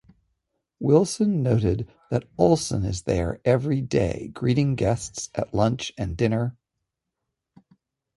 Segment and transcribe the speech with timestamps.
[0.79, 6.57] Wilson noted that Olsen is there every day greeting guests at lunch and dinner...